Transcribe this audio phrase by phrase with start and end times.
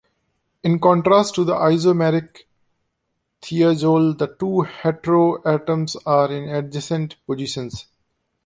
[0.63, 2.45] In contrast to the isomeric
[3.39, 7.85] thiazole, the two heteroatoms are in adjacent positions.